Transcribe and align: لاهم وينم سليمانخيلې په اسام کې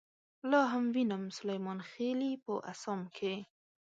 لاهم 0.51 0.85
وينم 0.95 1.23
سليمانخيلې 1.37 2.31
په 2.45 2.53
اسام 2.71 3.01
کې 3.15 3.35